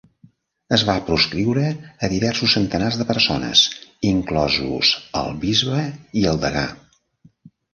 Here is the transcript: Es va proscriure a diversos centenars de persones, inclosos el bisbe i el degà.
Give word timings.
Es 0.75 0.83
va 0.85 0.93
proscriure 1.09 1.65
a 2.07 2.09
diversos 2.13 2.55
centenars 2.57 2.97
de 3.01 3.07
persones, 3.11 3.67
inclosos 4.13 4.95
el 5.23 5.31
bisbe 5.45 5.87
i 6.23 6.29
el 6.33 6.41
degà. 6.49 6.65